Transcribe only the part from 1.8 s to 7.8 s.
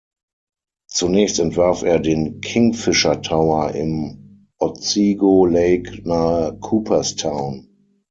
er den Kingfisher Tower im Otsego Lake nahe Cooperstown.